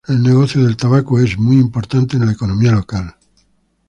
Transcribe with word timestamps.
El 0.07 0.23
negocio 0.23 0.63
del 0.65 0.77
tabaco 0.77 1.19
es 1.19 1.37
un 1.37 1.53
importante 1.53 2.17
en 2.17 2.25
la 2.25 2.31
economía 2.31 2.71
local. 2.71 3.15